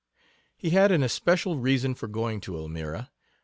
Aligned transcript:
He 0.57 0.71
had 0.71 0.91
an 0.91 1.03
especial 1.03 1.59
reason 1.59 1.93
for 1.93 2.07
going 2.07 2.41
to 2.41 2.57
Elmira. 2.57 3.11